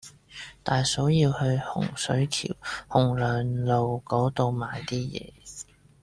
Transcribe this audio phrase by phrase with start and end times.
[0.63, 2.55] 大嫂要去洪水橋
[2.87, 5.31] 洪亮路嗰度買啲嘢